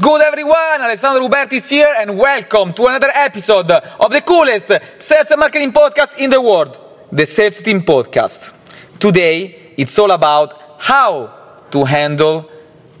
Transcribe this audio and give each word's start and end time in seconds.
Good, 0.00 0.20
everyone? 0.20 0.80
Alessandro 0.82 1.26
Ruberti 1.26 1.54
is 1.54 1.68
here, 1.68 1.94
and 1.98 2.18
welcome 2.18 2.72
to 2.74 2.86
another 2.86 3.10
episode 3.14 3.70
of 3.70 4.10
the 4.10 4.20
coolest 4.20 4.66
sales 4.98 5.30
and 5.30 5.40
marketing 5.40 5.72
podcast 5.72 6.16
in 6.18 6.30
the 6.30 6.40
world, 6.40 6.78
the 7.10 7.24
Sales 7.24 7.60
Team 7.60 7.82
Podcast. 7.82 8.52
Today, 8.98 9.72
it's 9.76 9.98
all 9.98 10.10
about 10.10 10.76
how 10.78 11.32
to 11.70 11.84
handle 11.84 12.50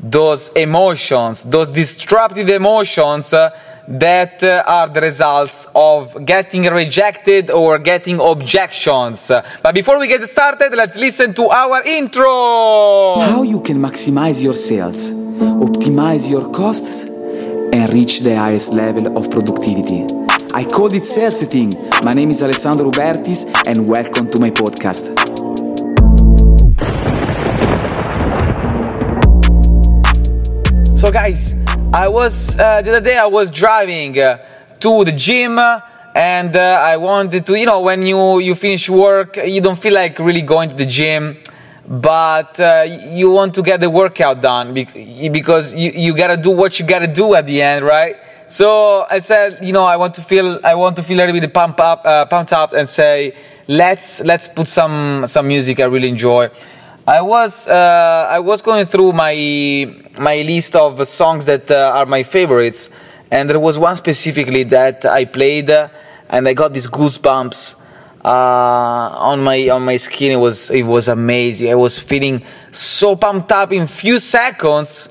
those 0.00 0.48
emotions, 0.50 1.42
those 1.44 1.68
disruptive 1.68 2.48
emotions 2.48 3.32
uh, 3.32 3.50
that 3.88 4.42
uh, 4.42 4.62
are 4.66 4.88
the 4.88 5.00
results 5.00 5.68
of 5.74 6.24
getting 6.24 6.64
rejected 6.64 7.50
or 7.50 7.78
getting 7.78 8.20
objections. 8.20 9.30
But 9.62 9.74
before 9.74 9.98
we 9.98 10.08
get 10.08 10.28
started, 10.28 10.72
let's 10.74 10.96
listen 10.96 11.34
to 11.34 11.50
our 11.50 11.82
intro. 11.82 13.20
How 13.20 13.42
you 13.42 13.60
can 13.60 13.78
maximize 13.78 14.42
your 14.42 14.54
sales, 14.54 15.10
optimize 15.38 16.30
your 16.30 16.50
costs, 16.52 17.04
and 17.04 17.92
reach 17.92 18.20
the 18.20 18.34
highest 18.34 18.72
level 18.72 19.18
of 19.18 19.30
productivity. 19.30 20.06
I 20.54 20.64
called 20.64 20.94
it 20.94 21.04
Sales 21.04 21.44
Thing. 21.44 21.72
My 22.04 22.12
name 22.12 22.30
is 22.30 22.42
Alessandro 22.42 22.90
Bertis, 22.90 23.44
and 23.66 23.86
welcome 23.86 24.30
to 24.30 24.38
my 24.38 24.50
podcast. 24.50 25.04
So, 30.98 31.12
guys, 31.12 31.54
I 31.92 32.08
was 32.08 32.58
uh, 32.58 32.82
the 32.82 32.90
other 32.90 33.00
day 33.00 33.18
I 33.18 33.26
was 33.26 33.50
driving 33.50 34.18
uh, 34.18 34.38
to 34.80 35.04
the 35.04 35.12
gym. 35.12 35.58
and 36.16 36.56
uh, 36.56 36.80
I 36.82 36.96
wanted 36.96 37.44
to, 37.44 37.58
you 37.58 37.66
know, 37.66 37.82
when 37.82 38.06
you, 38.06 38.38
you 38.38 38.54
finish 38.54 38.88
work, 38.88 39.36
you 39.36 39.60
don't 39.60 39.78
feel 39.78 39.92
like 39.92 40.18
really 40.18 40.40
going 40.40 40.70
to 40.70 40.74
the 40.74 40.86
gym, 40.86 41.36
but 41.88 42.58
uh, 42.58 42.84
you 42.86 43.30
want 43.30 43.54
to 43.54 43.62
get 43.62 43.80
the 43.80 43.88
workout 43.88 44.40
done 44.40 44.74
because 44.74 45.74
you, 45.74 45.92
you 45.92 46.16
gotta 46.16 46.36
do 46.36 46.50
what 46.50 46.78
you 46.80 46.86
gotta 46.86 47.06
do 47.06 47.34
at 47.34 47.46
the 47.46 47.62
end, 47.62 47.84
right? 47.84 48.16
So 48.48 49.04
I 49.08 49.20
said, 49.20 49.64
you 49.64 49.72
know, 49.72 49.84
I 49.84 49.96
want 49.96 50.14
to 50.14 50.22
feel, 50.22 50.60
I 50.64 50.74
want 50.74 50.96
to 50.96 51.02
feel 51.02 51.18
a 51.18 51.24
little 51.26 51.40
bit 51.40 51.52
pump 51.52 51.80
up, 51.80 52.02
uh, 52.04 52.26
pumped 52.26 52.52
up, 52.52 52.72
and 52.72 52.88
say, 52.88 53.34
let's 53.68 54.20
let's 54.20 54.48
put 54.48 54.68
some 54.68 55.24
some 55.26 55.48
music 55.48 55.80
I 55.80 55.84
really 55.84 56.08
enjoy. 56.08 56.50
I 57.06 57.20
was 57.22 57.68
uh, 57.68 58.28
I 58.30 58.40
was 58.40 58.62
going 58.62 58.86
through 58.86 59.12
my 59.12 59.94
my 60.18 60.42
list 60.42 60.74
of 60.74 61.06
songs 61.06 61.44
that 61.46 61.70
uh, 61.70 61.92
are 61.94 62.06
my 62.06 62.22
favorites, 62.24 62.90
and 63.30 63.48
there 63.48 63.60
was 63.60 63.78
one 63.78 63.96
specifically 63.96 64.64
that 64.64 65.04
I 65.04 65.24
played, 65.24 65.70
uh, 65.70 65.88
and 66.28 66.48
I 66.48 66.54
got 66.54 66.72
these 66.72 66.88
goosebumps 66.88 67.85
on 68.30 69.42
my 69.42 69.68
on 69.68 69.84
my 69.84 69.96
skin. 69.96 70.32
It 70.32 70.36
was 70.36 70.70
it 70.70 70.82
was 70.82 71.08
amazing. 71.08 71.70
I 71.70 71.74
was 71.74 71.98
feeling 72.00 72.42
so 72.72 73.16
pumped 73.16 73.52
up 73.52 73.72
in 73.72 73.86
few 73.86 74.18
seconds. 74.18 75.08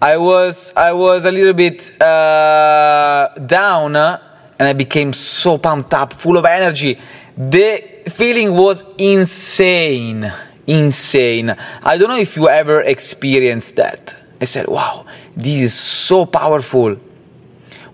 I 0.00 0.16
was 0.16 0.72
I 0.76 0.92
was 0.92 1.24
a 1.24 1.30
little 1.30 1.54
bit 1.54 2.00
uh, 2.00 3.28
down, 3.46 3.96
uh, 3.96 4.20
and 4.58 4.68
I 4.68 4.72
became 4.72 5.12
so 5.12 5.58
pumped 5.58 5.94
up, 5.94 6.12
full 6.12 6.36
of 6.36 6.44
energy. 6.44 6.98
The 7.36 7.82
feeling 8.08 8.52
was 8.52 8.84
insane 8.98 10.30
insane. 10.66 11.54
I 11.82 11.98
don't 11.98 12.08
know 12.08 12.18
if 12.18 12.36
you 12.36 12.48
ever 12.48 12.80
experienced 12.80 13.76
that. 13.76 14.14
I 14.40 14.44
said, 14.44 14.66
wow, 14.66 15.06
this 15.36 15.60
is 15.60 15.74
so 15.74 16.26
powerful. 16.26 16.94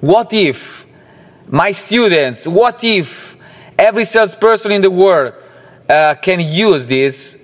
What 0.00 0.32
if 0.32 0.86
my 1.48 1.72
students, 1.72 2.46
what 2.46 2.82
if 2.84 3.29
every 3.80 4.04
salesperson 4.04 4.72
in 4.72 4.82
the 4.82 4.90
world 4.90 5.32
uh, 5.88 6.14
can 6.20 6.38
use 6.38 6.86
this 6.86 7.38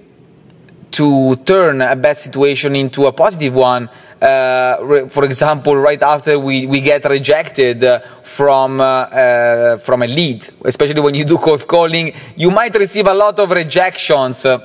to 0.91 1.37
turn 1.37 1.81
a 1.81 1.97
bad 1.97 2.17
situation 2.17 2.77
into 2.77 3.07
a 3.07 3.13
positive 3.13 3.55
one? 3.55 3.89
Uh, 4.21 5.09
for 5.09 5.25
example, 5.25 5.77
right 5.77 6.03
after 6.03 6.39
we, 6.39 6.67
we 6.67 6.81
get 6.81 7.05
rejected 7.05 7.83
uh, 7.83 8.01
from, 8.23 8.81
uh, 8.81 8.85
uh, 8.85 9.77
from 9.79 10.03
a 10.03 10.07
lead, 10.07 10.49
especially 10.65 11.01
when 11.01 11.15
you 11.15 11.25
do 11.25 11.39
cold 11.39 11.67
calling, 11.67 12.13
you 12.37 12.51
might 12.51 12.75
receive 12.75 13.07
a 13.07 13.15
lot 13.15 13.39
of 13.39 13.51
rejections 13.51 14.45
uh, 14.45 14.59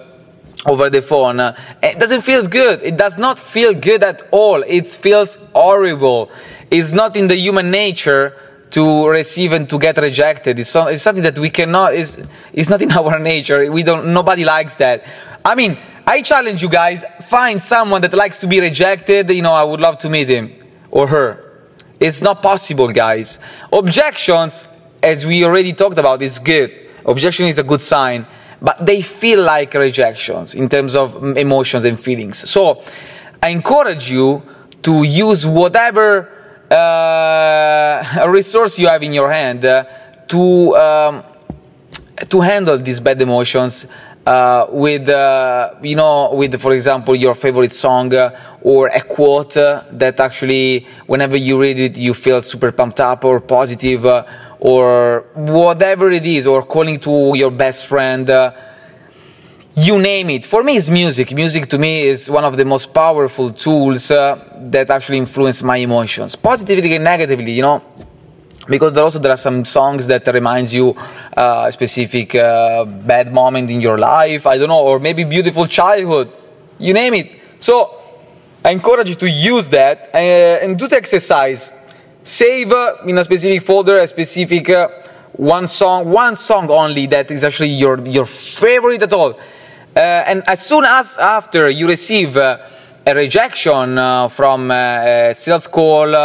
over 0.65 0.89
the 0.89 1.01
phone. 1.01 1.39
Uh, 1.39 1.55
it 1.81 1.99
doesn't 1.99 2.21
feel 2.21 2.45
good. 2.45 2.83
It 2.83 2.97
does 2.97 3.17
not 3.17 3.39
feel 3.39 3.73
good 3.73 4.03
at 4.03 4.27
all. 4.31 4.63
It 4.65 4.87
feels 4.89 5.37
horrible. 5.53 6.31
It's 6.69 6.91
not 6.91 7.15
in 7.15 7.27
the 7.27 7.35
human 7.35 7.71
nature 7.71 8.35
to 8.71 9.07
receive 9.07 9.53
and 9.53 9.69
to 9.69 9.77
get 9.77 9.97
rejected. 9.97 10.57
It's, 10.59 10.69
so, 10.69 10.87
it's 10.87 11.01
something 11.01 11.23
that 11.23 11.37
we 11.37 11.49
cannot. 11.49 11.93
It's, 11.93 12.19
it's 12.53 12.69
not 12.69 12.81
in 12.81 12.91
our 12.99 13.19
nature. 13.19 13.71
We 13.71 13.83
don't. 13.83 14.13
Nobody 14.13 14.45
likes 14.45 14.75
that. 14.75 15.05
I 15.43 15.55
mean, 15.55 15.77
I 16.05 16.21
challenge 16.21 16.61
you 16.61 16.69
guys. 16.69 17.05
Find 17.29 17.61
someone 17.61 18.01
that 18.01 18.13
likes 18.13 18.39
to 18.39 18.47
be 18.47 18.59
rejected. 18.59 19.29
You 19.29 19.41
know, 19.41 19.53
I 19.53 19.63
would 19.63 19.79
love 19.79 19.97
to 19.99 20.09
meet 20.09 20.29
him 20.29 20.53
or 20.89 21.07
her. 21.07 21.47
It's 21.99 22.21
not 22.21 22.41
possible, 22.41 22.87
guys. 22.91 23.37
Objections, 23.71 24.67
as 25.03 25.25
we 25.25 25.43
already 25.45 25.73
talked 25.73 25.99
about, 25.99 26.21
is 26.21 26.39
good. 26.39 26.73
Objection 27.05 27.45
is 27.45 27.59
a 27.59 27.63
good 27.63 27.81
sign 27.81 28.25
but 28.61 28.85
they 28.85 29.01
feel 29.01 29.43
like 29.43 29.73
rejections 29.73 30.53
in 30.53 30.69
terms 30.69 30.95
of 30.95 31.35
emotions 31.35 31.83
and 31.83 31.99
feelings. 31.99 32.47
So 32.47 32.83
I 33.41 33.49
encourage 33.49 34.11
you 34.11 34.43
to 34.83 35.03
use 35.03 35.47
whatever 35.47 36.29
uh, 36.71 38.27
resource 38.29 38.79
you 38.79 38.87
have 38.87 39.03
in 39.03 39.13
your 39.13 39.31
hand 39.31 39.65
uh, 39.65 39.83
to 40.27 40.75
um, 40.75 41.23
to 42.29 42.39
handle 42.41 42.77
these 42.77 42.99
bad 42.99 43.21
emotions 43.21 43.87
uh, 44.25 44.67
with 44.69 45.09
uh, 45.09 45.73
you 45.81 45.95
know 45.95 46.33
with 46.33 46.59
for 46.61 46.73
example 46.73 47.15
your 47.15 47.35
favorite 47.35 47.73
song 47.73 48.13
uh, 48.13 48.37
or 48.61 48.87
a 48.87 49.01
quote 49.01 49.57
uh, 49.57 49.83
that 49.91 50.19
actually 50.19 50.85
whenever 51.07 51.35
you 51.35 51.59
read 51.59 51.79
it 51.79 51.97
you 51.97 52.13
feel 52.13 52.41
super 52.41 52.71
pumped 52.71 53.01
up 53.01 53.25
or 53.25 53.39
positive 53.39 54.05
or 54.61 55.25
whatever 55.33 56.11
it 56.11 56.23
is, 56.25 56.45
or 56.45 56.61
calling 56.61 56.99
to 56.99 57.33
your 57.35 57.49
best 57.49 57.87
friend. 57.87 58.29
You 59.75 59.99
name 59.99 60.29
it. 60.31 60.45
For 60.45 60.63
me, 60.63 60.75
it's 60.75 60.89
music. 60.89 61.33
Music 61.33 61.69
to 61.69 61.77
me 61.77 62.07
is 62.07 62.29
one 62.29 62.43
of 62.43 62.57
the 62.57 62.65
most 62.65 62.93
powerful 62.93 63.53
tools 63.53 64.11
uh, 64.11 64.35
that 64.69 64.89
actually 64.89 65.17
influence 65.17 65.63
my 65.63 65.77
emotions, 65.77 66.35
positively 66.35 66.93
and 66.95 67.05
negatively. 67.05 67.53
You 67.53 67.61
know, 67.61 67.83
because 68.67 68.91
there 68.91 69.03
also 69.03 69.19
there 69.19 69.31
are 69.31 69.37
some 69.37 69.63
songs 69.63 70.07
that 70.07 70.27
reminds 70.27 70.73
you 70.73 70.93
uh, 71.37 71.65
a 71.67 71.71
specific 71.71 72.35
uh, 72.35 72.83
bad 72.83 73.33
moment 73.33 73.71
in 73.71 73.79
your 73.79 73.97
life. 73.97 74.45
I 74.45 74.57
don't 74.57 74.67
know, 74.67 74.83
or 74.83 74.99
maybe 74.99 75.23
beautiful 75.23 75.65
childhood. 75.67 76.29
You 76.77 76.93
name 76.93 77.13
it. 77.13 77.31
So 77.59 77.97
I 78.65 78.71
encourage 78.71 79.07
you 79.07 79.15
to 79.15 79.29
use 79.29 79.69
that 79.69 80.09
uh, 80.13 80.17
and 80.17 80.77
do 80.77 80.87
the 80.87 80.97
exercise 80.97 81.71
save 82.23 82.71
uh, 82.71 82.97
in 83.05 83.17
a 83.17 83.23
specific 83.23 83.63
folder 83.63 83.97
a 83.97 84.07
specific 84.07 84.69
uh, 84.69 84.87
one 85.33 85.65
song, 85.65 86.09
one 86.09 86.35
song 86.35 86.69
only 86.69 87.07
that 87.07 87.31
is 87.31 87.43
actually 87.45 87.69
your 87.69 87.99
your 88.01 88.25
favorite 88.25 89.01
at 89.01 89.13
all. 89.13 89.39
Uh, 89.95 89.99
and 89.99 90.43
as 90.47 90.65
soon 90.65 90.85
as 90.85 91.17
after 91.17 91.69
you 91.69 91.85
receive 91.87 92.37
uh, 92.37 92.57
a 93.05 93.13
rejection 93.13 93.97
uh, 93.97 94.27
from 94.29 94.71
uh, 94.71 94.73
a 94.73 95.33
sales 95.33 95.67
call 95.67 96.15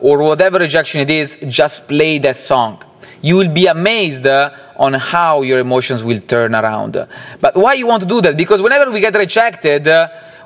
or 0.00 0.22
whatever 0.22 0.58
rejection 0.58 1.02
it 1.02 1.10
is, 1.10 1.36
just 1.48 1.86
play 1.86 2.18
that 2.18 2.36
song. 2.36 2.82
You 3.20 3.36
will 3.36 3.50
be 3.50 3.66
amazed 3.66 4.26
on 4.26 4.94
how 4.94 5.42
your 5.42 5.58
emotions 5.58 6.02
will 6.02 6.20
turn 6.20 6.54
around. 6.54 7.06
But 7.38 7.54
why 7.54 7.74
you 7.74 7.86
want 7.86 8.02
to 8.02 8.08
do 8.08 8.22
that? 8.22 8.34
Because 8.34 8.62
whenever 8.62 8.90
we 8.90 9.00
get 9.00 9.14
rejected, 9.14 9.86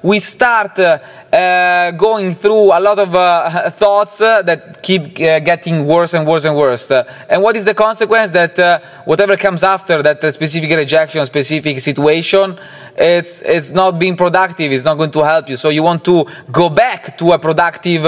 we 0.04 0.18
start 0.18 0.78
uh, 0.78 0.98
uh, 1.32 1.90
going 1.92 2.34
through 2.34 2.76
a 2.76 2.78
lot 2.78 2.98
of 2.98 3.14
uh, 3.14 3.70
thoughts 3.70 4.20
uh, 4.20 4.42
that 4.42 4.82
keep 4.82 5.18
uh, 5.18 5.40
getting 5.40 5.86
worse 5.86 6.12
and 6.12 6.26
worse 6.26 6.44
and 6.44 6.54
worse. 6.54 6.90
Uh, 6.90 7.10
and 7.30 7.42
what 7.42 7.56
is 7.56 7.64
the 7.64 7.72
consequence? 7.72 8.30
That 8.30 8.82
whatever 9.06 9.34
comes 9.38 9.62
after 9.62 10.02
that 10.02 10.20
specific 10.34 10.70
rejection, 10.76 11.24
specific 11.24 11.80
situation, 11.80 12.58
it's, 12.94 13.40
it's 13.40 13.70
not 13.70 13.98
being 13.98 14.14
productive, 14.14 14.70
it's 14.72 14.84
not 14.84 14.98
going 14.98 15.10
to 15.12 15.24
help 15.24 15.48
you. 15.48 15.56
So 15.56 15.70
you 15.70 15.82
want 15.82 16.04
to 16.04 16.26
go 16.52 16.68
back 16.68 17.16
to 17.16 17.32
a 17.32 17.38
productive 17.38 18.04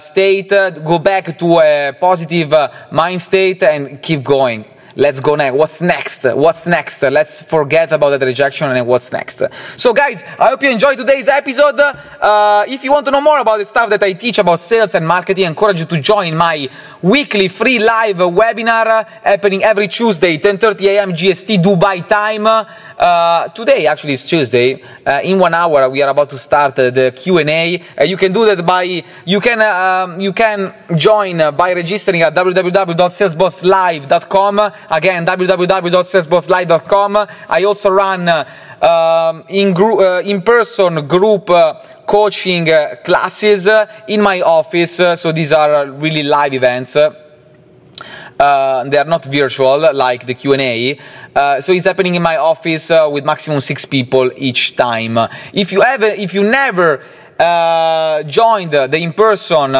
state, 0.00 0.50
go 0.50 1.00
back 1.00 1.36
to 1.36 1.58
a 1.58 1.96
positive 1.98 2.54
mind 2.92 3.20
state, 3.20 3.64
and 3.64 4.00
keep 4.00 4.22
going 4.22 4.66
let's 4.96 5.20
go 5.20 5.34
next. 5.34 5.56
What's 5.56 5.80
next? 5.80 6.24
What's 6.24 6.66
next? 6.66 7.02
Let's 7.02 7.42
forget 7.42 7.92
about 7.92 8.10
that 8.10 8.24
rejection 8.24 8.70
and 8.70 8.86
what's 8.86 9.12
next. 9.12 9.42
So, 9.76 9.92
guys, 9.92 10.22
I 10.38 10.48
hope 10.48 10.62
you 10.62 10.70
enjoyed 10.70 10.98
today's 10.98 11.28
episode. 11.28 11.80
Uh, 11.80 12.64
if 12.68 12.84
you 12.84 12.92
want 12.92 13.06
to 13.06 13.12
know 13.12 13.20
more 13.20 13.40
about 13.40 13.58
the 13.58 13.64
stuff 13.64 13.90
that 13.90 14.02
I 14.02 14.12
teach 14.12 14.38
about 14.38 14.60
sales 14.60 14.94
and 14.94 15.06
marketing, 15.06 15.46
I 15.46 15.48
encourage 15.48 15.80
you 15.80 15.86
to 15.86 16.00
join 16.00 16.36
my 16.36 16.68
weekly 17.02 17.48
free 17.48 17.78
live 17.78 18.16
webinar 18.16 19.06
happening 19.22 19.64
every 19.64 19.88
Tuesday, 19.88 20.38
10:30 20.38 20.88
a.m. 20.88 21.12
GST 21.12 21.62
Dubai 21.62 22.06
time. 22.06 22.46
Uh, 22.46 23.48
today, 23.48 23.86
actually, 23.86 24.12
is 24.12 24.24
Tuesday. 24.24 24.80
Uh, 25.04 25.20
in 25.24 25.36
one 25.38 25.54
hour, 25.54 25.88
we 25.90 26.02
are 26.02 26.10
about 26.10 26.30
to 26.30 26.38
start 26.38 26.76
the 26.76 27.12
Q 27.16 27.38
and 27.38 27.50
A. 27.50 27.82
Uh, 27.98 28.04
you 28.04 28.16
can 28.16 28.32
do 28.32 28.44
that 28.44 28.64
by 28.64 29.02
you 29.24 29.40
can 29.40 29.60
um, 29.60 30.20
you 30.20 30.32
can 30.32 30.72
join 30.96 31.38
by 31.56 31.72
registering 31.72 32.22
at 32.22 32.32
www.salesbosslive.com 32.34 34.72
Again, 34.90 35.24
www.salesbosslive.com. 35.26 37.28
I 37.48 37.64
also 37.64 37.90
run 37.90 38.28
um, 38.28 39.44
in, 39.48 39.72
group, 39.72 40.00
uh, 40.00 40.22
in 40.24 40.42
person 40.42 41.06
group 41.06 41.48
uh, 41.50 41.74
coaching 42.06 42.68
uh, 42.68 42.96
classes 43.04 43.66
uh, 43.66 43.86
in 44.08 44.20
my 44.20 44.42
office. 44.42 45.00
Uh, 45.00 45.16
so 45.16 45.32
these 45.32 45.52
are 45.52 45.90
really 45.90 46.22
live 46.22 46.52
events. 46.52 46.96
Uh, 48.42 48.84
they 48.84 48.98
are 48.98 49.04
not 49.04 49.24
virtual 49.26 49.94
like 49.94 50.26
the 50.26 50.34
Q&A. 50.34 50.98
Uh, 51.34 51.60
so 51.60 51.72
it's 51.72 51.86
happening 51.86 52.14
in 52.14 52.22
my 52.22 52.36
office 52.36 52.90
uh, 52.90 53.08
with 53.10 53.24
maximum 53.24 53.60
six 53.60 53.84
people 53.84 54.30
each 54.36 54.74
time. 54.74 55.18
If 55.52 55.72
you 55.72 55.82
ever 55.82 56.06
if 56.06 56.34
you 56.34 56.42
never 56.42 57.02
joined 58.26 58.72
the 58.72 58.98
in-person 58.98 59.74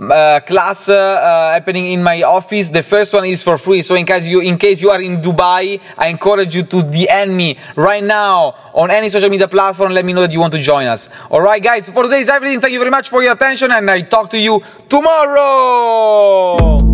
uh, 0.00 0.40
class 0.40 0.88
uh, 0.88 1.50
happening 1.52 1.92
in 1.92 2.02
my 2.02 2.22
office. 2.22 2.68
The 2.68 2.82
first 2.82 3.12
one 3.12 3.24
is 3.24 3.42
for 3.42 3.58
free. 3.58 3.82
So 3.82 3.94
in 3.94 4.06
case 4.06 4.26
you 4.26 4.40
in 4.40 4.58
case 4.58 4.82
you 4.82 4.90
are 4.90 5.00
in 5.00 5.20
Dubai, 5.20 5.80
I 5.96 6.08
encourage 6.08 6.54
you 6.54 6.64
to 6.64 6.76
DM 6.82 7.34
me 7.34 7.58
right 7.76 8.02
now 8.02 8.54
on 8.74 8.90
any 8.90 9.08
social 9.08 9.30
media 9.30 9.48
platform. 9.48 9.92
Let 9.92 10.04
me 10.04 10.12
know 10.12 10.22
that 10.22 10.32
you 10.32 10.40
want 10.40 10.52
to 10.54 10.60
join 10.60 10.86
us. 10.86 11.08
All 11.30 11.40
right, 11.40 11.62
guys. 11.62 11.88
For 11.88 12.04
today 12.04 12.20
is 12.20 12.28
everything. 12.28 12.60
Thank 12.60 12.72
you 12.72 12.80
very 12.80 12.90
much 12.90 13.08
for 13.08 13.22
your 13.22 13.32
attention, 13.32 13.70
and 13.70 13.90
I 13.90 14.02
talk 14.02 14.30
to 14.30 14.38
you 14.38 14.62
tomorrow. 14.88 16.93